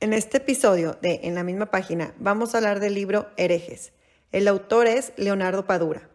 [0.00, 3.90] En este episodio de En la misma página vamos a hablar del libro Herejes.
[4.30, 6.08] El autor es Leonardo Padura.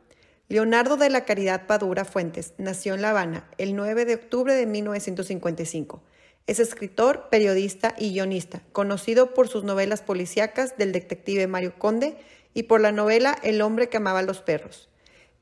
[0.48, 4.66] Leonardo de la Caridad Padura Fuentes nació en La Habana el 9 de octubre de
[4.66, 6.02] 1955.
[6.48, 12.16] Es escritor, periodista y guionista, conocido por sus novelas policíacas del detective Mario Conde
[12.54, 14.88] y por la novela El hombre que amaba a los perros.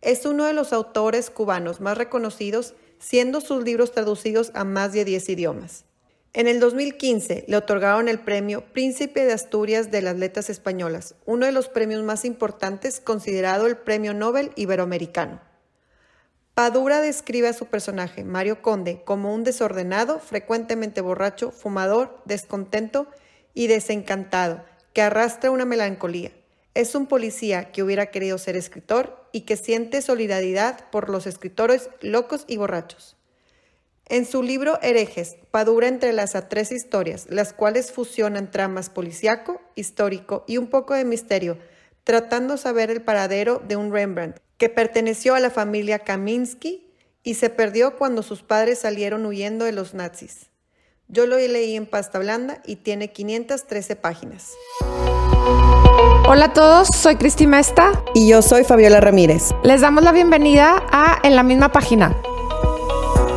[0.02, 5.06] Es uno de los autores cubanos más reconocidos, siendo sus libros traducidos a más de
[5.06, 5.86] 10 idiomas.
[6.34, 11.46] En el 2015 le otorgaron el premio Príncipe de Asturias de las Letras Españolas, uno
[11.46, 15.42] de los premios más importantes considerado el Premio Nobel Iberoamericano.
[16.54, 23.08] Padura describe a su personaje, Mario Conde, como un desordenado, frecuentemente borracho, fumador, descontento
[23.54, 26.32] y desencantado, que arrastra una melancolía.
[26.76, 31.90] Es un policía que hubiera querido ser escritor y que siente solidaridad por los escritores
[32.00, 33.18] locos y borrachos.
[34.08, 40.58] En su libro Herejes, Padura entrelaza tres historias, las cuales fusionan tramas policiaco, histórico y
[40.58, 41.58] un poco de misterio,
[42.04, 46.88] tratando de saber el paradero de un Rembrandt que perteneció a la familia Kaminsky
[47.24, 50.48] y se perdió cuando sus padres salieron huyendo de los nazis.
[51.08, 54.52] Yo lo leí en pasta blanda y tiene 513 páginas.
[56.28, 57.92] Hola a todos, soy Cristi Mesta.
[58.14, 59.50] Y yo soy Fabiola Ramírez.
[59.64, 62.16] Les damos la bienvenida a En la misma página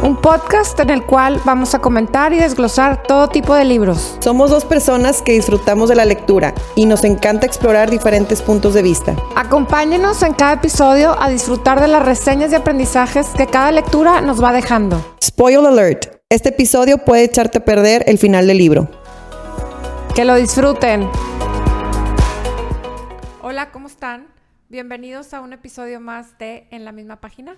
[0.05, 4.19] un podcast en el cual vamos a comentar y desglosar todo tipo de libros.
[4.20, 8.82] Somos dos personas que disfrutamos de la lectura y nos encanta explorar diferentes puntos de
[8.82, 9.16] vista.
[9.34, 14.44] Acompáñenos en cada episodio a disfrutar de las reseñas y aprendizajes que cada lectura nos
[14.44, 15.02] va dejando.
[15.25, 16.20] Spoil alert.
[16.28, 18.91] Este episodio puede echarte a perder el final del libro.
[20.14, 21.08] Que lo disfruten.
[23.41, 24.27] Hola, ¿cómo están?
[24.69, 27.56] Bienvenidos a un episodio más de En la misma página.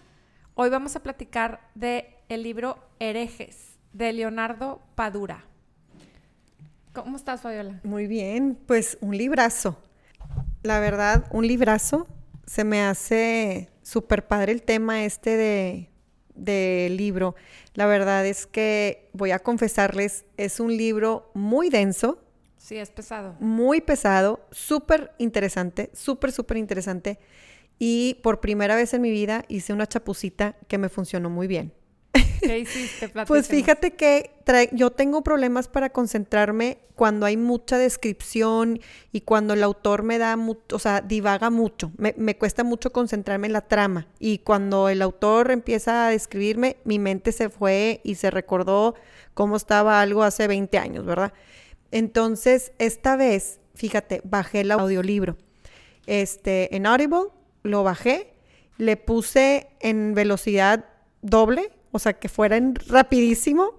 [0.54, 5.44] Hoy vamos a platicar de el libro Herejes de Leonardo Padura.
[6.92, 7.80] ¿Cómo estás, Fabiola?
[7.84, 9.80] Muy bien, pues un librazo.
[10.62, 12.06] La verdad, un librazo.
[12.46, 15.90] Se me hace súper padre el tema este de,
[16.34, 17.34] de libro.
[17.74, 22.18] La verdad es que voy a confesarles, es un libro muy denso.
[22.56, 23.36] Sí, es pesado.
[23.40, 27.18] Muy pesado, súper interesante, súper, súper interesante.
[27.78, 31.72] Y por primera vez en mi vida hice una chapucita que me funcionó muy bien.
[32.40, 33.08] ¿Qué hiciste?
[33.26, 34.30] pues fíjate que
[34.72, 38.80] yo tengo problemas para concentrarme cuando hay mucha descripción
[39.12, 40.36] y cuando el autor me da,
[40.72, 41.92] o sea, divaga mucho.
[41.98, 44.08] Me, me, cuesta mucho concentrarme en la trama.
[44.18, 48.94] Y cuando el autor empieza a describirme, mi mente se fue y se recordó
[49.34, 51.32] cómo estaba algo hace 20 años, ¿verdad?
[51.90, 55.36] Entonces, esta vez, fíjate, bajé el audiolibro.
[56.06, 57.28] Este, en Audible,
[57.62, 58.32] lo bajé,
[58.78, 60.86] le puse en velocidad
[61.22, 63.74] doble o sea, que fuera rapidísimo,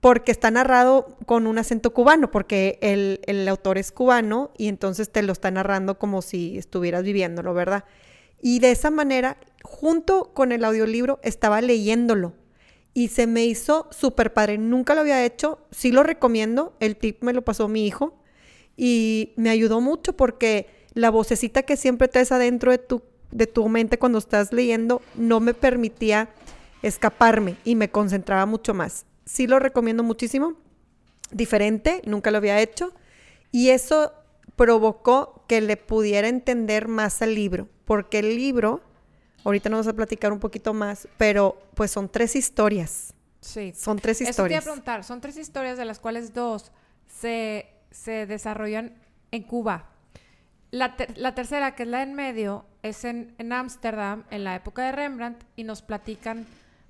[0.00, 5.22] porque está narrado con un acento cubano, porque el, autor es cubano y entonces te
[5.22, 7.84] lo está narrando como si estuvieras viviéndolo, ¿verdad?
[8.40, 12.34] Y de esa manera, junto con el audiolibro, estaba leyéndolo.
[12.92, 14.58] Y se me hizo súper padre.
[14.58, 15.58] Nunca lo había hecho.
[15.70, 16.74] Sí lo recomiendo.
[16.80, 18.18] El tip me lo pasó mi hijo.
[18.76, 23.02] Y me ayudó mucho porque la vocecita que siempre traes adentro de tu,
[23.32, 26.30] de tu mente cuando estás leyendo no me permitía
[26.82, 29.06] escaparme y me concentraba mucho más.
[29.24, 30.54] Sí lo recomiendo muchísimo.
[31.30, 32.92] Diferente, nunca lo había hecho.
[33.50, 34.12] Y eso
[34.56, 38.80] provocó que le pudiera entender más al libro, porque el libro,
[39.44, 43.14] ahorita nos vamos a platicar un poquito más, pero pues son tres historias.
[43.40, 43.72] Sí.
[43.76, 44.58] Son tres historias.
[44.58, 46.72] Eso te preguntar, son tres historias de las cuales dos
[47.06, 47.66] se,
[48.04, 48.94] desarrollan
[49.30, 49.90] en Cuba.
[50.70, 54.82] La, la, tercera, que es la en medio, es en Ámsterdam, en, en la época
[54.82, 56.46] de Rembrandt, y nos platican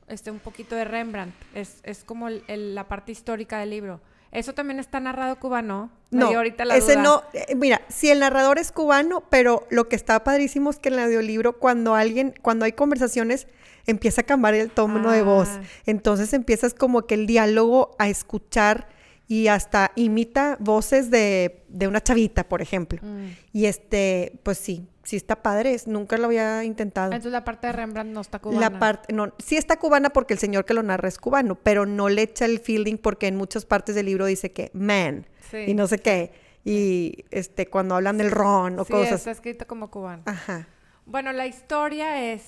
[0.09, 1.35] este, un poquito de Rembrandt.
[1.55, 4.01] Es, es como la parte histórica del libro.
[4.33, 5.91] Eso también está narrado cubano.
[6.11, 7.23] no, ahorita la ese no.
[7.33, 10.95] Eh, mira, si el narrador es cubano, pero lo que está padrísimo es que en
[10.95, 13.47] el audiolibro, cuando alguien, cuando hay conversaciones,
[13.87, 15.49] empieza a cambiar el tono de voz.
[15.49, 15.63] Ah.
[15.87, 18.89] Entonces empiezas como que el diálogo a escuchar
[19.29, 23.01] y hasta imita voces de, de una chavita, por ejemplo.
[23.03, 23.27] Mm.
[23.53, 27.07] Y este, pues sí, sí está padre, nunca lo había intentado.
[27.07, 28.61] Entonces la parte de Rembrandt no está cubana.
[28.61, 31.87] La parte, no, sí está cubana porque el señor que lo narra es cubano, pero
[31.87, 35.27] no le echa el feeling porque en muchas partes del libro dice que man
[35.67, 36.33] y no sé qué.
[36.65, 39.15] Y este, cuando hablan del ron o sí, cosas.
[39.15, 40.23] está escrito como cubano.
[40.27, 40.69] Ajá.
[41.05, 42.43] Bueno, la historia es,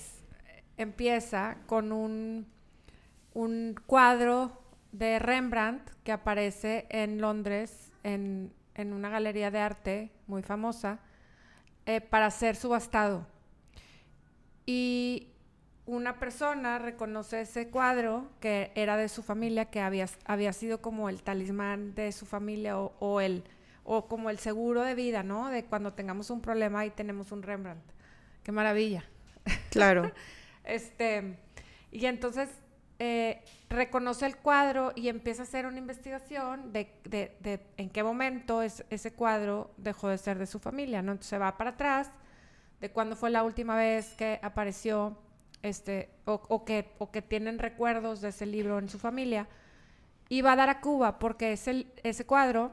[0.77, 2.45] empieza con un,
[3.33, 4.61] un cuadro
[4.91, 10.99] de Rembrandt que aparece en Londres en, en una galería de arte muy famosa
[11.85, 13.25] eh, para ser subastado.
[14.65, 15.29] Y
[15.85, 21.09] una persona reconoce ese cuadro que era de su familia, que había, había sido como
[21.09, 23.43] el talismán de su familia o, el,
[23.83, 25.49] o como el seguro de vida, ¿no?
[25.49, 27.83] De cuando tengamos un problema y tenemos un Rembrandt.
[28.43, 29.03] Qué maravilla.
[29.71, 30.11] Claro.
[30.63, 31.37] este,
[31.91, 32.49] y entonces
[32.99, 38.61] eh, reconoce el cuadro y empieza a hacer una investigación de, de, en qué momento
[38.61, 41.11] es, ese cuadro dejó de ser de su familia, ¿no?
[41.11, 42.09] Entonces va para atrás
[42.81, 45.17] de cuándo fue la última vez que apareció
[45.61, 49.47] este, o, que, o que tienen recuerdos de ese libro en su familia,
[50.29, 52.71] y va a dar a Cuba porque ese, ese cuadro,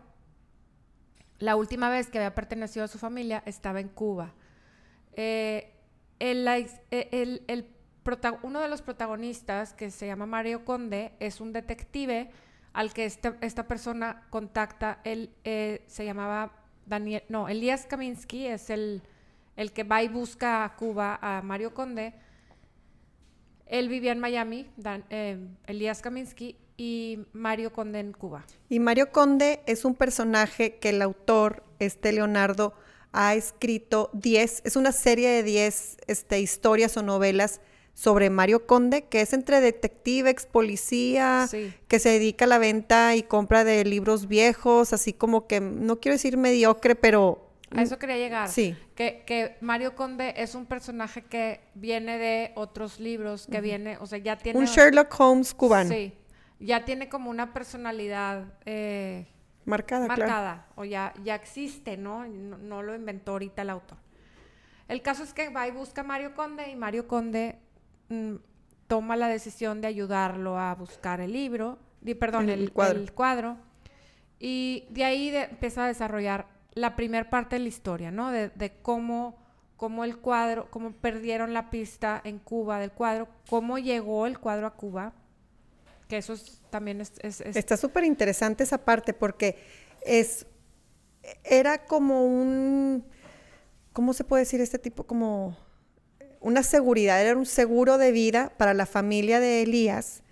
[1.39, 4.35] la última vez que había pertenecido a su familia, estaba en Cuba.
[5.15, 5.73] Eh,
[6.19, 6.47] el,
[6.91, 7.76] el, el,
[8.43, 12.31] uno de los protagonistas, que se llama Mario Conde, es un detective
[12.73, 15.01] al que este, esta persona contacta.
[15.05, 16.53] Él eh, se llamaba
[16.87, 19.03] Daniel, no, Elías Kaminsky es el,
[19.57, 22.15] el que va y busca a Cuba a Mario Conde
[23.67, 24.67] él vivía en Miami,
[25.11, 28.45] eh, Elías Kaminsky, y Mario Conde en Cuba.
[28.69, 32.75] Y Mario Conde es un personaje que el autor, este Leonardo,
[33.13, 37.61] ha escrito 10, es una serie de 10 este, historias o novelas
[37.97, 41.49] sobre Mario Conde, que es entre detective, ex policía,
[41.89, 45.99] que se dedica a la venta y compra de libros viejos, así como que, no
[45.99, 48.51] quiero decir mediocre, pero a eso quería llegar.
[48.51, 48.77] Sí.
[48.95, 54.07] Que, que, Mario Conde es un personaje que viene de otros libros, que viene, o
[54.07, 54.59] sea, ya tiene...
[54.59, 55.89] Un Sherlock Holmes cubano.
[55.89, 56.13] Sí.
[56.61, 58.45] Ya tiene como una personalidad...
[58.67, 59.27] Eh,
[59.65, 62.27] marcada, marcada o ya, ya existe, ¿no?
[62.27, 62.83] ¿no?
[62.83, 63.97] lo inventó ahorita el autor.
[64.87, 67.59] El caso es que va y busca a Mario Conde y Mario Conde
[68.09, 68.35] mm,
[68.87, 71.79] toma la decisión de ayudarlo a buscar el libro,
[72.19, 73.01] perdón, el, cuadro.
[73.01, 73.57] el, cuadro.
[74.39, 78.31] Y de ahí empieza a desarrollar la primera parte de la historia, ¿no?
[78.31, 79.39] De, cómo,
[79.77, 84.67] cómo, el cuadro, cómo perdieron la pista en Cuba del cuadro, cómo llegó el cuadro
[84.67, 85.15] a Cuba,
[86.07, 86.35] que eso
[86.71, 87.13] también es...
[87.23, 89.59] Está súper interesante esa parte porque
[90.05, 90.47] es,
[91.43, 93.05] era como un,
[93.95, 95.05] ¿cómo se puede decir este tipo?
[95.05, 95.57] Como
[96.41, 100.23] una seguridad, era un seguro de vida para la familia de Elías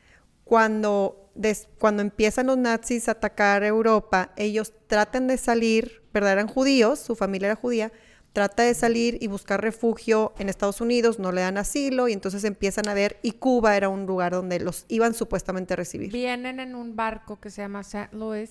[0.44, 1.30] cuando,
[1.78, 6.32] cuando empiezan los nazis a atacar Europa, ellos tratan de salir ¿verdad?
[6.32, 7.92] Eran judíos, su familia era judía,
[8.32, 12.44] trata de salir y buscar refugio en Estados Unidos, no le dan asilo y entonces
[12.44, 16.12] empiezan a ver y Cuba era un lugar donde los iban supuestamente a recibir.
[16.12, 18.08] Vienen en un barco que se llama St.
[18.12, 18.50] Louis,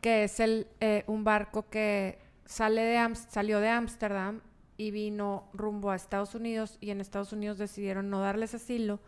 [0.00, 4.40] que es el, eh, un barco que sale de salió de Ámsterdam
[4.76, 9.00] y vino rumbo a Estados Unidos y en Estados Unidos decidieron no darles asilo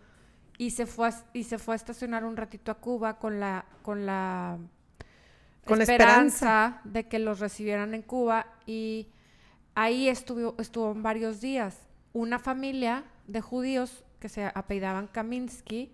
[0.56, 3.64] y se fue a, y se fue a estacionar un ratito a Cuba con la
[3.82, 4.58] con la
[5.64, 9.08] con esperanza, de que los recibieran en Cuba y
[9.74, 11.78] ahí estuvo, estuvo varios días.
[12.12, 15.92] Una familia de judíos que se apellidaban Kaminsky,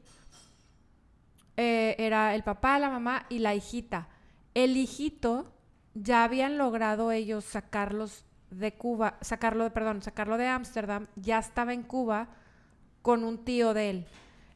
[1.56, 4.08] eh, era el papá, la mamá y la hijita.
[4.54, 5.52] El hijito
[5.94, 8.24] ya habían logrado ellos sacarlos
[8.58, 12.28] de Cuba, sacarlo de, perdón, sacarlo de Ámsterdam, ya estaba en Cuba
[13.02, 14.06] con un tío de él.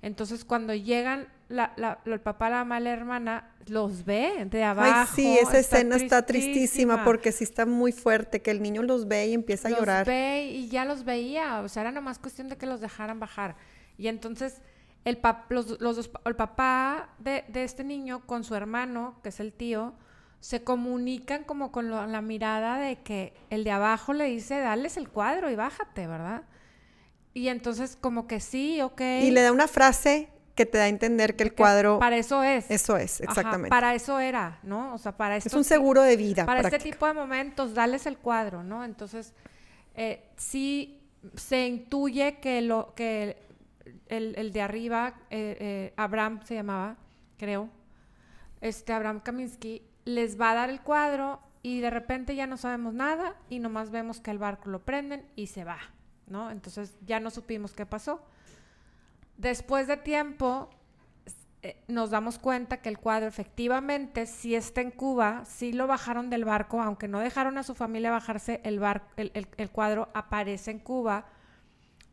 [0.02, 4.90] Entonces cuando llegan la, la, el papá, la mamá, la hermana los ve de abajo.
[4.94, 9.08] Ay, sí, esa escena está tristísima porque sí está muy fuerte, que el niño los
[9.08, 10.00] ve y empieza a llorar.
[10.00, 13.18] Los ve y ya los veía, o sea, era nomás cuestión de que los dejaran
[13.18, 13.56] bajar.
[13.96, 14.60] Y entonces
[15.04, 19.40] el, pap los, los el papá de, de, este niño con su hermano, que es
[19.40, 19.94] el tío,
[20.40, 25.08] se comunican como con la mirada de que el de abajo le dice, dales el
[25.08, 26.42] cuadro y bájate, ¿verdad?
[27.34, 29.00] Y entonces como que sí, ok.
[29.22, 32.00] Y le da una frase que te da a entender que el cuadro...
[32.00, 32.68] Para eso es.
[32.68, 33.70] Eso es, exactamente.
[33.70, 34.92] para eso era, ¿no?
[34.92, 35.48] O sea, para esto...
[35.48, 36.46] Es un seguro de vida.
[36.46, 38.84] Para este tipo de momentos, dales el cuadro, ¿no?
[38.84, 39.34] Entonces,
[39.94, 41.00] eh, sí
[41.36, 43.36] se intuye que, lo, que
[44.08, 46.96] el, de arriba, eh, eh, Abraham se llamaba,
[47.36, 47.68] creo,
[48.60, 52.94] este Abraham Kaminsky, les va a dar el cuadro y de repente ya no sabemos
[52.94, 55.78] nada y nomás vemos que el barco lo prenden y se va,
[56.26, 56.50] ¿no?
[56.50, 58.22] Entonces ya no supimos qué pasó.
[59.36, 60.70] Después de tiempo,
[61.60, 66.30] eh, nos damos cuenta que el cuadro efectivamente sí está en Cuba, sí lo bajaron
[66.30, 68.80] del barco, aunque no dejaron a su familia bajarse, el,
[69.16, 71.26] el, cuadro aparece en Cuba.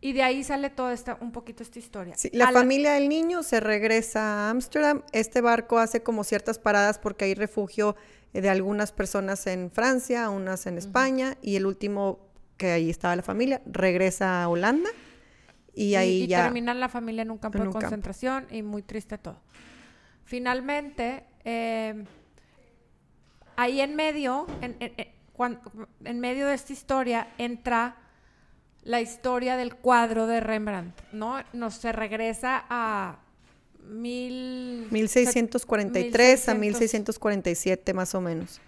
[0.02, 2.16] Y de ahí sale toda esta, un poquito esta historia.
[2.32, 5.02] la familia del niño se regresa a Ámsterdam.
[5.12, 7.96] Este barco hace como ciertas paradas porque hay refugio
[8.34, 12.20] eh, de algunas personas en Francia, unas en España, y el último,
[12.58, 14.90] que ahí estaba la familia, regresa a Holanda
[15.74, 16.44] y ahí y, ya...
[16.44, 19.40] terminan la familia en un campo de concentración y muy triste todo.
[20.24, 22.06] Finalmente, em,
[23.56, 27.98] ahí en medio, en, en, medio de esta historia, entra
[28.86, 31.44] la historia del cuadro de Rembrandt, ¿no?
[31.52, 33.18] Nos se regresa a
[33.84, 34.88] mil...
[34.92, 38.62] 1643 a 1647 más o menos.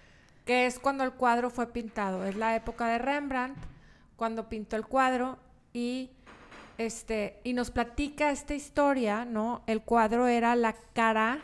[0.44, 2.26] que es cuando el cuadro fue pintado.
[2.26, 3.58] Es la época de Rembrandt,
[4.16, 5.38] cuando pintó el cuadro
[5.72, 6.10] y
[6.78, 9.64] este y nos platica esta historia, ¿no?
[9.68, 11.40] El cuadro era la cara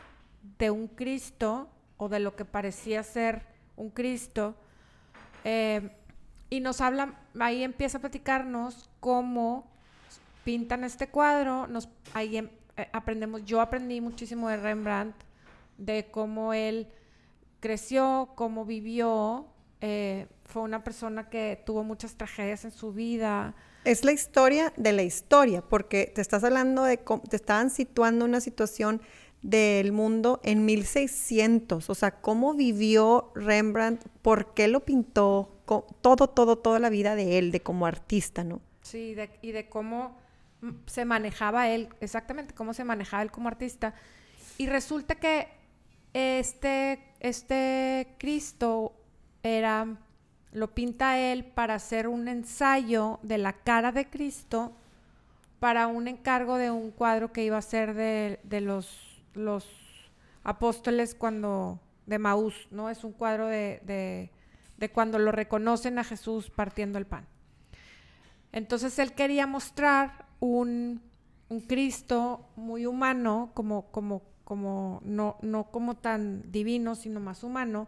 [0.57, 3.43] de un Cristo o de lo que parecía ser
[3.75, 4.55] un Cristo.
[5.43, 5.89] Eh,
[6.53, 9.65] y nos habla, ahí empieza a platicarnos cómo
[10.43, 15.15] pintan este cuadro, nos, ahí em, eh, aprendemos, yo aprendí muchísimo de Rembrandt,
[15.79, 16.87] de cómo él
[17.59, 19.47] creció, cómo vivió,
[19.81, 23.55] eh, fue una persona que tuvo muchas tragedias en su vida.
[23.83, 28.41] Es la historia de la historia, porque te estás hablando de, te estaban situando una
[28.41, 29.01] situación
[29.41, 36.57] del mundo en 1600, o sea, cómo vivió Rembrandt, por qué lo pintó, todo, todo,
[36.57, 38.61] toda la vida de él, de como artista, ¿no?
[38.81, 40.17] Sí, y de cómo
[40.85, 43.93] se manejaba él, exactamente cómo se manejaba él como artista.
[44.57, 45.47] Y resulta que
[46.13, 48.93] este, este Cristo
[49.41, 49.97] era,
[50.51, 54.73] lo pinta él para hacer un ensayo de la cara de Cristo
[55.59, 59.65] para un encargo de un cuadro que iba a ser de, los, los
[60.43, 62.89] apóstoles cuando, de Maús, ¿no?
[62.89, 64.29] Es un cuadro de, de
[64.89, 67.25] cuando lo reconocen a Jesús partiendo el pan.
[68.51, 71.01] Entonces él quería mostrar un,
[71.49, 77.87] un Cristo muy humano, como, como, como no, no como tan divino, sino más humano,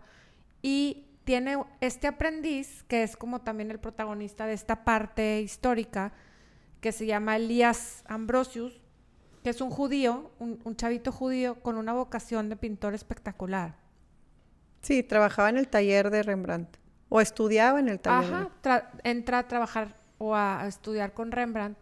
[0.61, 6.13] y tiene este aprendiz, que es como también el protagonista de esta parte histórica,
[6.81, 8.79] que se llama Elías Ambrosius,
[9.43, 13.75] que es un judío, un, chavito judío con una vocación de pintor espectacular.
[14.81, 16.77] Sí, trabajaba en el taller de Rembrandt,
[17.15, 18.49] o estudiaba en el taller.
[18.61, 21.77] Ajá, entra a trabajar o a, estudiar con Rembrandt.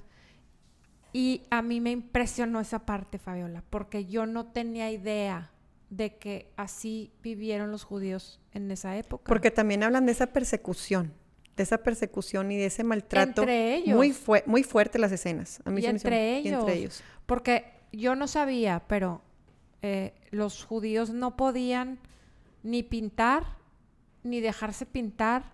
[1.12, 5.52] Y a mí me impresionó esa parte, Fabiola, porque yo no tenía idea
[5.90, 9.24] de que así vivieron los judíos en esa época.
[9.28, 11.12] Porque también hablan de esa persecución,
[11.58, 13.42] de esa persecución y de ese maltrato.
[13.42, 13.98] Entre ellos.
[13.98, 15.64] Muy, muy fuerte las escenas.
[15.66, 17.04] A mí entre, ellos, entre ellos.
[17.26, 19.24] Porque yo no sabía, pero
[19.82, 21.98] eh, los judíos no podían
[22.62, 23.63] ni pintar,
[24.24, 25.54] ni dejarse pintar,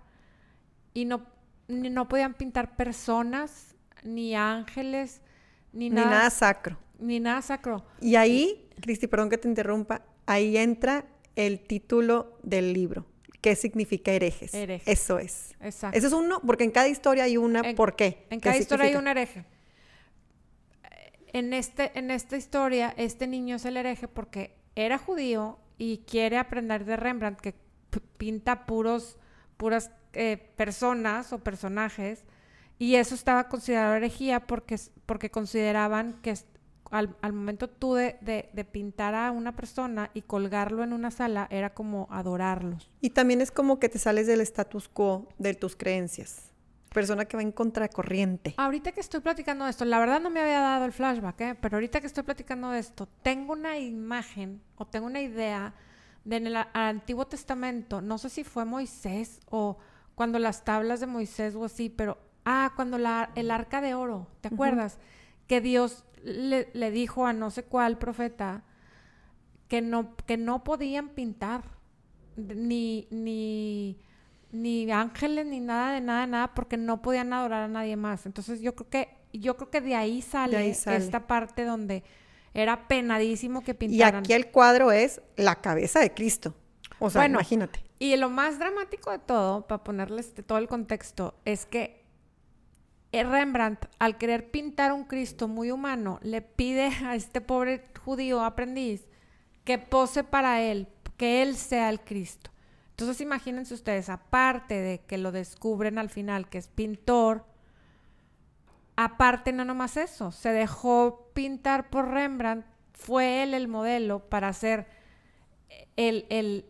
[0.94, 1.26] y no,
[1.68, 5.22] no podían pintar personas, ni ángeles,
[5.74, 6.78] ni, nada, sacro.
[7.00, 7.86] Ni nada sacro.
[8.02, 13.06] Y ahí, Cristi, perdón que te interrumpa, ahí entra el título del libro.
[13.42, 14.54] ¿Qué significa herejes?
[14.54, 15.56] Eso es.
[15.62, 15.98] Exacto.
[15.98, 18.26] Eso es uno, porque en cada historia hay una por qué.
[18.30, 19.46] En cada historia hay un hereje.
[21.32, 26.38] En, este, en esta historia, este niño es el hereje porque era judío y quiere
[26.38, 27.54] aprender de Rembrandt, que
[28.18, 29.18] pinta puros,
[29.58, 32.24] puras eh, personas o personajes,
[32.78, 36.34] y eso estaba considerado herejía porque, porque consideraban que
[36.92, 41.74] al, momento tú de, de, pintar a una persona y colgarlo en una sala era
[41.74, 42.90] como adorarlos.
[43.02, 46.52] Y también es como que te sales del status quo de tus creencias.
[46.94, 48.56] Persona que va en contracorriente.
[48.58, 51.56] Ahorita que estoy platicando de esto, la verdad no me había dado el flashback, ¿eh?
[51.62, 55.89] pero ahorita que estoy platicando de esto, tengo una imagen o tengo una idea de
[56.38, 59.78] en el Antiguo Testamento, no sé si fue Moisés o
[60.16, 64.28] cuando las tablas de Moisés o así, pero, ah, cuando la, el arca de oro,
[64.42, 65.00] ¿te acuerdas?
[65.48, 68.64] Que Dios le, le, dijo a no sé cuál profeta
[69.68, 71.64] que no, que no podían pintar
[72.36, 73.98] ni, ni,
[74.52, 78.26] ni ángeles, ni nada de nada, nada, porque no podían adorar a nadie más.
[78.26, 82.04] Entonces yo creo que, yo creo que de ahí sale, esta parte donde
[82.54, 84.24] era penadísimo que pintaran.
[84.24, 86.56] Y aquí el cuadro es la cabeza de Cristo.
[87.00, 87.84] O sea, imagínate.
[88.00, 92.00] Y lo más dramático de todo, para ponerles todo el contexto, es que
[93.12, 99.06] Rembrandt, al querer pintar un Cristo muy humano, le pide a este pobre judío aprendiz
[99.64, 100.88] que pose para él,
[101.18, 102.52] que él sea el Cristo.
[102.92, 107.46] Entonces imagínense ustedes, aparte de que lo descubren al final, que es pintor,
[108.96, 114.88] aparte no nomás eso, se dejó pintar por Rembrandt, fue él el modelo para hacer
[115.96, 116.66] el, el,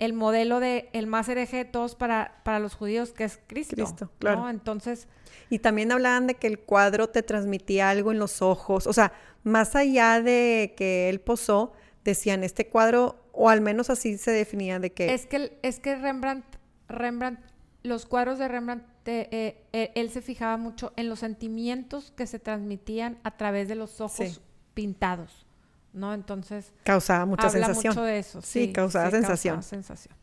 [0.00, 3.76] el modelo de el más hereje de todos para, para los judíos, que es Cristo.
[3.76, 4.48] Cristo, claro.
[4.48, 5.06] Entonces.
[5.50, 8.88] Y también hablaban de que el cuadro te transmitía algo en los ojos.
[8.88, 9.12] O sea,
[9.44, 11.72] más allá de que él posó,
[12.02, 15.14] decían, este cuadro, o al menos así se definía de que.
[15.14, 16.44] Es que, es que Rembrandt,
[16.88, 17.38] Rembrandt,
[17.84, 22.38] los cuadros de Rembrandt, eh, eh, él se fijaba mucho en los sentimientos que se
[22.38, 24.40] transmitían a través de los ojos
[24.74, 25.46] pintados.
[25.92, 26.14] ¿no?
[26.14, 26.72] Entonces...
[26.84, 27.94] Causaba mucha habla sensación.
[27.94, 28.42] mucho de eso.
[28.42, 29.62] Sí, causaba sensación.
[29.62, 30.14] sensación.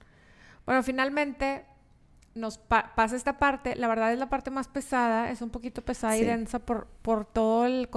[0.65, 1.65] Bueno, finalmente
[2.33, 3.75] nos pasa esta parte.
[3.75, 5.31] La verdad es la parte más pesada.
[5.31, 7.89] Es un poquito pesada y densa por, por todo el,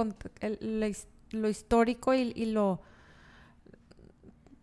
[1.31, 2.81] lo histórico y, lo...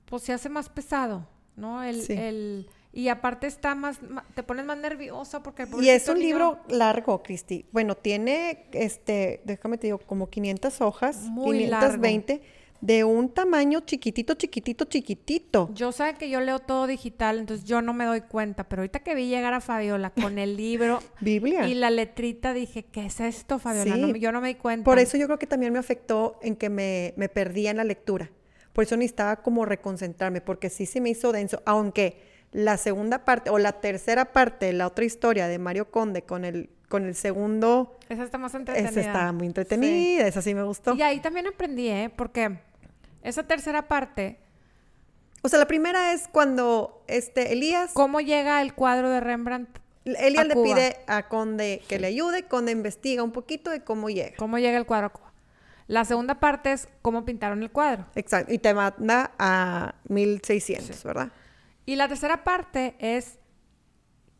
[0.06, 1.82] Pues se hace más pesado, ¿no?
[1.82, 4.00] El, el, Y aparte está más,
[4.34, 7.66] te pones más nerviosa porque Y es un libro largo, Cristi.
[7.70, 12.40] Bueno, tiene, este, déjame te digo, como 500 hojas, Muy 520,
[12.80, 15.68] de un tamaño chiquitito, chiquitito, chiquitito.
[15.74, 19.00] Yo sé que yo leo todo digital, entonces yo no me doy cuenta, pero ahorita
[19.00, 21.68] que vi llegar a Fabiola con el libro Biblia.
[21.68, 23.96] y la letrita dije, ¿qué es esto, Fabiola?
[23.98, 24.12] No Sí.
[24.14, 24.84] me- yo no me di cuenta.
[24.84, 27.84] Por eso yo creo que también me afectó en que me, me perdía en la
[27.84, 28.30] lectura.
[28.72, 33.50] Por eso necesitaba como reconcentrarme, porque sí se me hizo denso, aunque la segunda parte
[33.50, 37.14] o la tercera parte de la otra historia de Mario Conde con el, con el
[37.14, 38.90] segundo, Esa está más entretenida.
[38.90, 40.94] esa estaba muy entretenida, esa sí me gustó.
[40.94, 42.10] Y ahí también aprendí, ¿eh?
[42.14, 42.58] Porque
[43.22, 44.38] esa tercera parte,
[45.42, 49.78] O sea, la primera es cuando este Elías, ¿cómo llega el cuadro de Rembrandt?
[50.04, 50.64] Elías a le Cuba?
[50.64, 54.36] pide a Conde que le ayude, Conde investiga un poquito de cómo llega.
[54.38, 55.32] ¿Cómo llega el cuadro a Cuba?
[55.88, 58.06] La segunda parte es cómo pintaron el cuadro.
[58.14, 61.28] Exacto, y te manda a 1600, ¿verdad?
[61.86, 63.38] Y la tercera parte es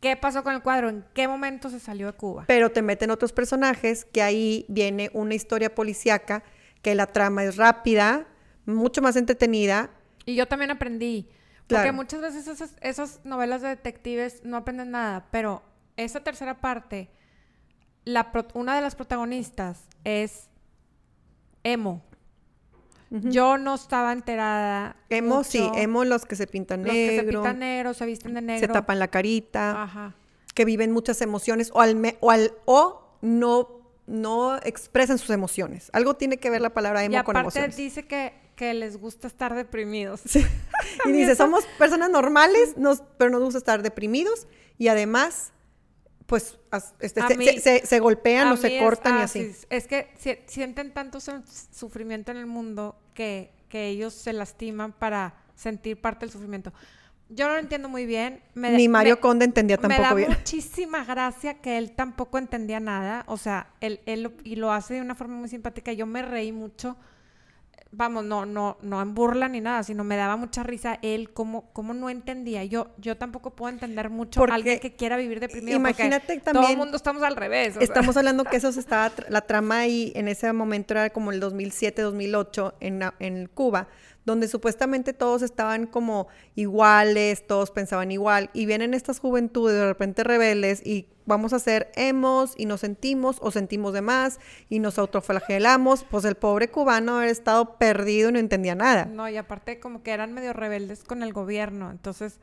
[0.01, 2.43] qué pasó con el cuadro, en qué momento se salió de Cuba.
[2.47, 6.43] Pero te meten otros personajes que ahí viene una historia policíaca
[6.81, 8.27] que la trama es rápida,
[8.65, 9.89] mucho más entretenida.
[10.25, 11.29] Y yo también aprendí.
[11.67, 11.93] Porque Claro.
[11.93, 15.63] muchas veces esas, esas novelas de detectives no aprenden nada, pero
[15.97, 17.09] esa tercera parte,
[18.05, 20.49] la pro- una de las protagonistas es
[21.63, 22.03] Emo.
[23.09, 24.95] Yo no estaba enterada.
[25.09, 25.75] Emo, sí, mucho.
[25.79, 28.45] emo los que se pintan Los que se negro, pintan negro, se visten de se
[28.45, 28.73] negro.
[28.73, 30.15] tapan la carita, Ajá.
[30.53, 33.75] que viven muchas emociones o al me- o al o no
[34.07, 35.89] no expresan sus emociones.
[35.93, 37.75] Algo tiene que ver la palabra Y emo con aparte emociones.
[37.75, 40.21] dice que, que les gusta estar deprimidos.
[40.25, 40.45] Sí.
[41.05, 44.47] Y dice, somos personas normales, nos, pero nos gusta estar deprimidos
[44.77, 45.51] y además,
[46.27, 46.59] pues,
[46.99, 49.51] este, se, mí- se- se- se golpean o se es cortan y así.
[49.69, 51.41] Es que si- sienten tanto su-
[51.71, 56.71] sufrimiento en el mundo que, que ellos se lastiman para sentir parte del sufrimiento.
[57.29, 58.41] Yo no lo entiendo muy bien.
[58.53, 60.29] Me, Ni Mario me- Conde entendía Me da tampoco bien.
[60.29, 63.23] muchísima gracia que él tampoco entendía nada.
[63.27, 65.91] O sea, él, él y lo hace de una forma muy simpática.
[65.91, 66.95] Yo me reí mucho.
[67.91, 71.69] Vamos, no, no, no en burla ni nada, sino me daba mucha risa él cómo,
[71.73, 72.63] cómo no entendía.
[72.65, 75.77] Yo, yo tampoco puedo entender mucho Porque a alguien que quiera vivir deprimido.
[75.77, 77.69] imagínate porque todo también- el mundo estamos al revés.
[77.69, 77.83] o sea.
[77.83, 81.31] Estamos hablando que eso se estaba, tra- la trama ahí en ese momento era como
[81.31, 83.87] el 2007, 2008 en, en Cuba,
[84.27, 90.25] donde supuestamente todos estaban como iguales, todos pensaban igual, y vienen estas juventudes de repente
[90.25, 94.99] rebeldes y vamos a ser emos y nos sentimos o sentimos de más y nos
[94.99, 99.05] autoflagelamos, pues el pobre cubano haber estado perdido y no entendía nada.
[99.05, 101.89] No, y aparte como que eran medio rebeldes con el gobierno.
[101.89, 102.41] Entonces,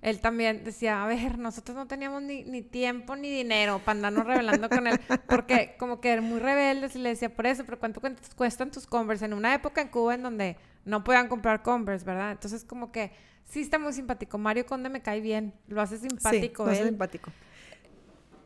[0.00, 4.26] él también decía, a ver, nosotros no teníamos ni, ni tiempo ni dinero para andarnos
[4.26, 4.98] rebelando con él.
[5.28, 8.00] Porque como que eran muy rebeldes y le decía, por eso, pero ¿cuánto
[8.36, 9.26] cuestan tus Converse?
[9.26, 12.32] En una época en Cuba en donde no podían comprar Converse, ¿verdad?
[12.32, 13.12] Entonces como que
[13.44, 14.38] sí está muy simpático.
[14.38, 16.88] Mario Conde me cae bien, lo hace simpático Sí, es él.
[16.88, 17.30] simpático.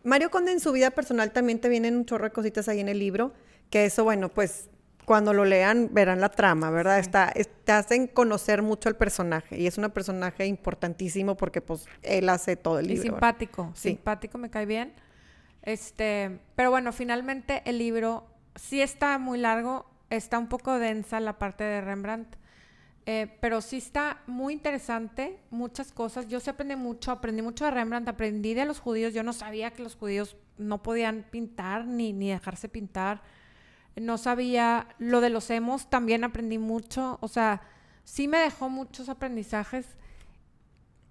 [0.03, 2.89] Mario Conde en su vida personal también te vienen un chorro de cositas ahí en
[2.89, 3.33] el libro,
[3.69, 4.69] que eso, bueno, pues
[5.05, 6.95] cuando lo lean verán la trama, ¿verdad?
[6.97, 7.01] Sí.
[7.03, 11.87] Está, es- te hacen conocer mucho al personaje y es un personaje importantísimo porque pues
[12.03, 13.03] él hace todo el Y libro.
[13.03, 13.17] ¿verdad?
[13.17, 13.89] simpático, Sí.
[13.91, 14.95] simpático, me cae bien.
[15.63, 21.39] Este, pero bueno, finalmente el libro sí está muy largo, está un poco densa la
[21.39, 22.37] parte de Rembrandt,
[23.07, 26.29] eh, pero sí está muy interesante, muchas cosas.
[26.29, 29.15] Yo sí aprendí mucho, aprendí mucho de Rembrandt, aprendí de los judíos.
[29.15, 33.23] Yo no sabía que los judíos no podían pintar ni, ni dejarse pintar.
[33.97, 37.19] No sabía lo de los emos, también aprendí mucho.
[37.21, 37.63] O sea,
[38.05, 39.87] sí me dejó muchos aprendizajes.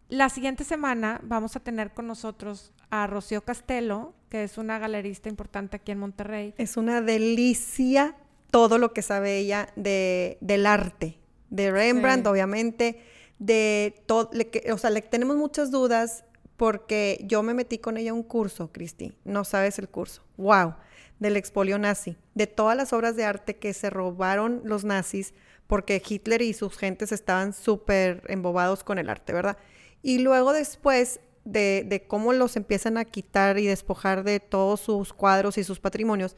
[0.10, 5.30] La siguiente semana vamos a tener con nosotros a Rocío Castelo, que es una galerista
[5.30, 6.54] importante aquí en Monterrey.
[6.58, 8.16] Es una delicia
[8.52, 11.18] todo lo que sabe ella de, del arte,
[11.50, 12.30] de Rembrandt, Sí.
[12.32, 13.02] obviamente,
[13.40, 14.32] de todo,
[14.74, 16.24] o sea, le tenemos muchas dudas
[16.58, 20.76] porque yo me metí con ella a un curso, Cristi, no sabes el curso, wow,
[21.20, 25.34] del expolio nazi, de todas las obras de arte que se robaron los nazis
[25.68, 29.58] porque Hitler y sus gentes estaban súper embobados con el arte, ¿verdad?
[30.02, 35.14] Y luego después de, de cómo los empiezan a quitar y despojar de todos sus
[35.14, 36.36] cuadros y sus patrimonios,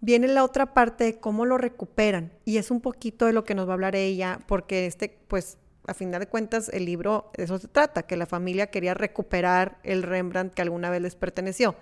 [0.00, 2.32] viene la otra parte de cómo lo recuperan.
[2.44, 5.58] Y es un poquito de lo que nos va a hablar ella, porque este, pues,
[5.86, 9.78] a final de cuentas, el libro de eso se trata, que la familia quería recuperar
[9.82, 11.76] el Rembrandt que alguna vez les perteneció.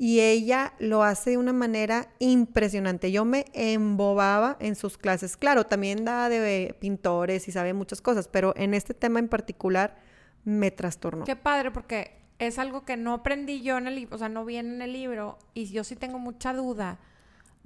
[0.00, 3.10] Y ella lo hace de una manera impresionante.
[3.10, 5.36] Yo me embobaba en sus clases.
[5.36, 9.96] Claro, también da de pintores y sabe muchas cosas, pero en este tema en particular
[10.44, 11.24] me trastornó.
[11.24, 14.44] Qué padre, porque es algo que no aprendí yo en el libro, o sea, no
[14.44, 17.00] viene en el libro, y yo sí tengo mucha duda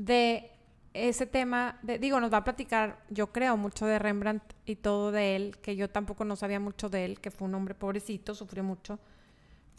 [0.05, 0.51] de
[0.95, 5.12] ese tema, de, digo, nos va a platicar, yo creo, mucho de Rembrandt y todo
[5.12, 8.35] de él, que yo tampoco no sabía mucho de él, que fue un hombre pobrecito,
[8.35, 8.99] sufrió mucho.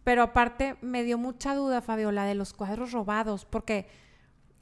[0.03, 3.86] Pero aparte me dio mucha duda, Fabiola, de los cuadros robados, porque,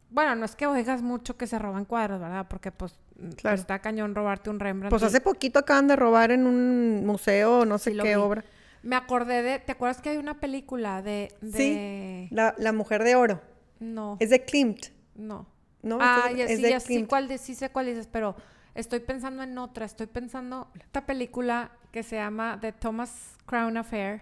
[0.10, 2.48] bueno, no es que oigas mucho que se roban cuadros, ¿verdad?
[2.50, 3.00] Porque pues
[3.44, 4.90] está cañón robarte un Rembrandt.
[4.90, 8.44] Pues hace poquito acaban de robar en un museo, no sé qué obra.
[8.84, 11.32] Me acordé de, ¿te acuerdas que hay una película de...
[11.54, 13.42] Sí, la, la Mujer de Oro.
[13.80, 14.18] No.
[14.20, 14.88] Es de Klimt.
[15.16, 15.51] No.
[15.84, 18.36] No, ah, ya, sí, ya sí, cuál sí sé cuál dices, pero
[18.76, 19.86] estoy pensando en otra.
[19.86, 24.22] Estoy pensando esta película que se llama The Thomas Crown Affair,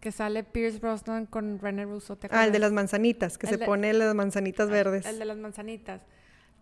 [0.00, 2.18] que sale Pierce Brosnan con René Russo.
[2.30, 5.06] ah, el de las manzanitas, que se pone las manzanitas verdes.
[5.06, 6.02] El de las manzanitas.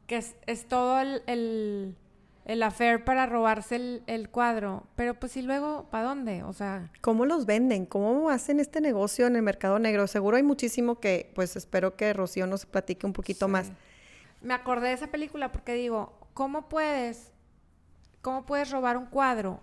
[0.07, 1.97] Que es, es todo el, el,
[2.45, 4.87] el, affair para robarse el, cuadro.
[4.97, 6.43] Pero pues y luego, ¿para dónde?
[6.43, 6.91] O sea...
[7.01, 7.87] ¿Cómo los venden?
[7.87, 10.07] ¿Cómo hacen este negocio en el mercado negro?
[10.07, 13.73] Seguro hay muchísimo que, pues espero que Rocío nos platique un poquito más
[14.45, 17.33] me acordé de esa película porque digo, ¿cómo puedes,
[18.21, 19.61] cómo puedes robar un cuadro?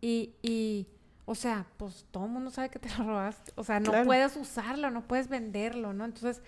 [0.00, 0.86] Y, y
[1.24, 3.52] o sea, pues todo el mundo sabe que te lo robaste.
[3.56, 6.04] O sea, no puedes usarlo, no puedes venderlo, ¿no?
[6.04, 6.42] Entonces,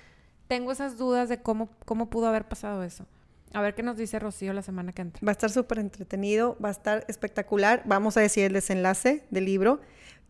[0.46, 3.06] tengo esas dudas de cómo, cómo pudo haber pasado eso.
[3.52, 5.20] A ver qué nos dice Rocío la semana que entra.
[5.26, 7.82] Va a estar súper entretenido, va a estar espectacular.
[7.86, 9.80] Vamos a decir el desenlace del libro.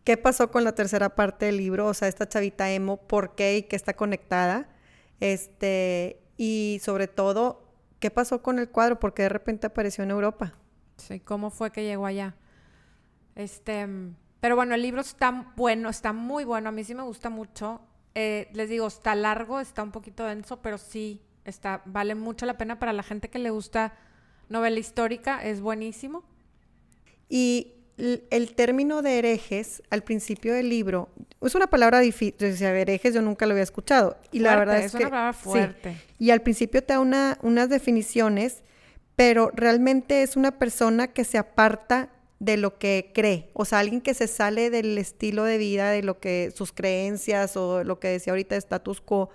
[0.03, 1.85] ¿Qué pasó con la tercera parte del libro?
[1.85, 4.69] O sea, esta chavita emo, ¿por qué y qué está conectada?
[5.19, 7.61] Este, y sobre todo,
[7.99, 8.99] ¿qué pasó con el cuadro?
[8.99, 10.55] ¿Por qué de repente apareció en Europa?
[10.97, 12.33] Sí, ¿cómo fue que llegó allá?
[13.35, 13.87] Este,
[14.39, 17.81] pero bueno, el libro está bueno, está muy bueno, a mí sí me gusta mucho.
[18.15, 22.57] Eh, les digo, está largo, está un poquito denso, pero sí, está, vale mucho la
[22.57, 23.93] pena para la gente que le gusta
[24.49, 26.23] novela histórica, es buenísimo.
[27.29, 31.09] Y el término de herejes al principio del libro
[31.41, 34.93] es una palabra difícil, herejes yo nunca lo había escuchado y la verdad es, es
[34.95, 35.97] una palabra fuerte.
[36.19, 38.63] Y al principio te da una, unas definiciones,
[39.15, 44.01] pero realmente es una persona que se aparta de lo que cree, o sea, alguien
[44.01, 48.07] que se sale del estilo de vida, de lo que sus creencias o lo que
[48.07, 49.29] decía ahorita status quo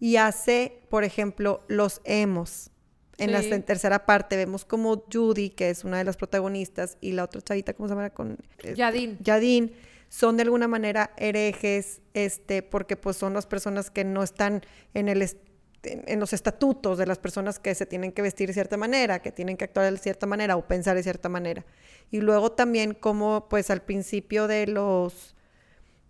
[0.00, 2.70] y hace, por ejemplo, los hemos
[3.18, 7.24] en la tercera parte vemos como Judy, que es una de las protagonistas, y la
[7.24, 8.10] otra chavita, ¿cómo se llama?
[8.10, 9.70] Con, este,
[10.08, 14.62] son de alguna manera herejes, este, porque pues son las personas que no están
[14.94, 15.22] en el
[15.82, 19.32] en, los estatutos de las personas que se tienen que vestir de cierta manera, que
[19.32, 21.64] tienen que actuar de cierta manera o pensar de cierta manera.
[22.10, 25.34] Y luego también como pues al principio de los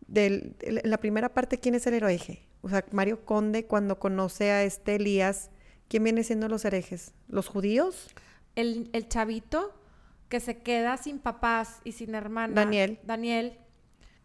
[0.06, 2.48] de la primera parte, ¿quién es el hereje?
[2.62, 5.50] O sea, Mario Conde cuando conoce a este Elías,
[5.88, 7.12] ¿Quién viene siendo los herejes?
[7.28, 8.08] ¿Los judíos?
[8.54, 9.72] El, chavito
[10.28, 12.54] que se queda sin papás y sin hermana.
[12.54, 12.98] Daniel.
[13.04, 13.58] Daniel.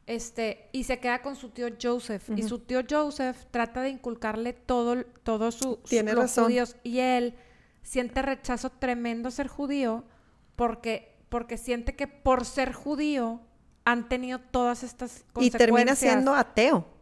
[0.06, 2.30] Este, y se queda con su tío Joseph.
[2.36, 6.46] Y su tío Joseph trata de inculcarle todo, todo su, Tiene razón.
[6.46, 6.76] judíos.
[6.84, 7.36] Y él
[7.82, 10.04] siente rechazo tremendo ser judío
[10.56, 13.42] porque, porque siente que por ser judío
[13.86, 15.56] han tenido todas estas consecuencias.
[15.56, 16.93] Y termina siendo ateo.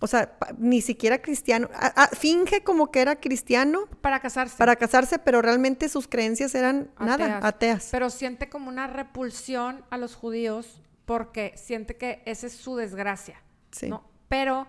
[0.00, 1.68] O sea, ni siquiera cristiano.
[2.12, 3.86] finge como que era cristiano.
[4.00, 4.56] Para casarse.
[4.58, 7.88] Para casarse, pero realmente sus creencias eran nada, ateas.
[7.90, 13.42] Pero siente como una repulsión a los judíos porque siente que esa es su desgracia.
[13.70, 13.88] Sí.
[13.88, 14.04] ¿no?
[14.28, 14.66] Pero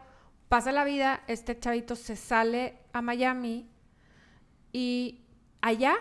[0.49, 3.69] pasa la vida, este chavito se sale a Miami
[4.71, 5.25] y
[5.61, 5.95] allá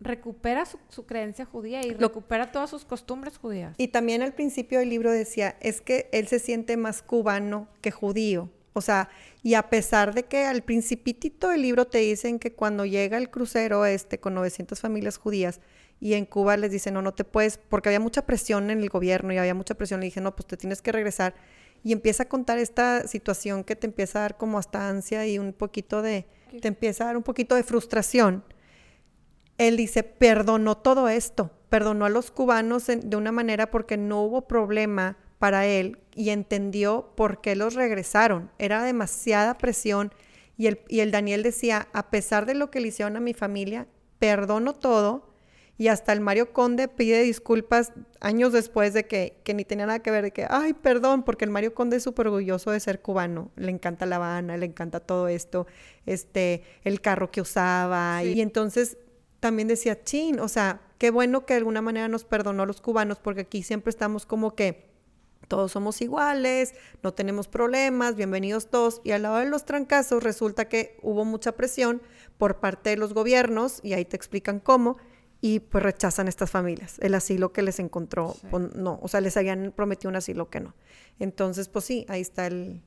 [0.00, 3.74] recupera su, creencia judía y recupera todas sus costumbres judías.
[3.78, 7.90] Y también al principio del libro decía, es que él se siente más cubano que
[7.90, 8.50] judío.
[8.74, 9.08] O sea,
[9.42, 13.30] y a pesar de que al principitito del libro te dicen que cuando llega el
[13.30, 15.60] crucero este con 900 familias judías
[16.00, 18.88] y en Cuba les dicen, no, no te puedes, porque había mucha presión en el
[18.88, 21.34] gobierno y había mucha presión, le dije, no, pues te tienes que regresar.
[21.84, 25.38] Y empieza a contar esta situación que te empieza a dar como hasta ansia y
[25.38, 26.26] un poquito de,
[26.60, 28.44] te empieza a dar un poquito de frustración.
[29.58, 34.48] Él dice, perdonó todo esto, perdonó a los cubanos de una manera porque no hubo
[34.48, 38.50] problema para él y entendió por qué los regresaron.
[38.58, 40.12] Era demasiada presión
[40.56, 43.34] y el, y el Daniel decía, a pesar de lo que le hicieron a mi
[43.34, 43.86] familia,
[44.18, 45.32] perdono todo
[45.78, 49.98] y hasta el Mario Conde pide disculpas años después de que, que ni tenía nada
[50.00, 53.00] que ver, de que, ay, perdón, porque el Mario Conde es súper orgulloso de ser
[53.00, 55.66] cubano, le encanta La Habana, le encanta todo esto,
[56.06, 58.98] este, el carro que usaba, y entonces
[59.40, 62.80] también decía, chin, o sea, qué bueno que de alguna manera nos perdonó a los
[62.80, 64.91] cubanos, porque aquí siempre estamos como que
[65.48, 69.00] todos somos iguales, no tenemos problemas, bienvenidos todos.
[69.04, 72.02] Y al lado de los trancazos resulta que hubo mucha presión
[72.38, 74.96] por parte de los gobiernos, y ahí te explican cómo,
[75.40, 76.98] y pues rechazan estas familias.
[77.00, 80.60] El asilo que les encontró, pues, no, o sea, les habían prometido un asilo que
[80.60, 80.74] no.
[81.18, 82.82] Entonces, pues sí, ahí está el...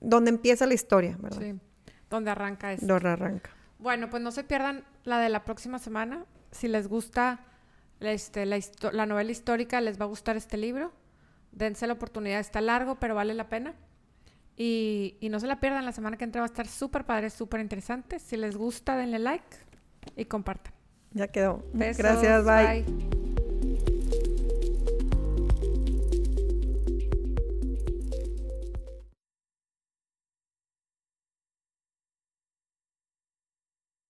[0.00, 1.40] donde empieza la historia, ¿verdad?
[1.40, 1.54] Sí,
[2.10, 2.84] donde arranca eso.
[2.84, 3.50] Donde arranca.
[3.78, 6.26] Bueno, pues no se pierdan la de la próxima semana.
[6.50, 7.46] Si les gusta
[8.00, 8.58] este, la,
[8.92, 10.92] la novela histórica, les va a gustar este libro.
[11.52, 13.74] Dense la oportunidad, está largo, pero vale la pena.
[14.56, 17.30] Y, y no se la pierdan, la semana que entra va a estar súper padre,
[17.30, 18.18] súper interesante.
[18.18, 19.56] Si les gusta, denle like
[20.16, 20.72] y compartan.
[21.12, 21.64] Ya quedó.
[21.72, 22.82] Besos, Gracias, bye.
[22.82, 23.21] bye.